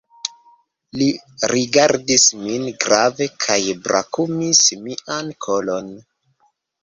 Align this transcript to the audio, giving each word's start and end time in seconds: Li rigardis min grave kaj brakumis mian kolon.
Li 0.99 1.07
rigardis 1.51 2.23
min 2.45 2.65
grave 2.85 3.27
kaj 3.45 3.59
brakumis 3.87 4.63
mian 4.87 5.29
kolon. 5.47 5.93